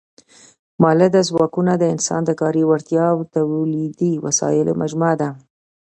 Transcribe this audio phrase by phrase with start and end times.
[0.81, 5.29] مؤلده ځواکونه د انسان د کاري وړتیا او تولیدي وسایلو مجموعه ده.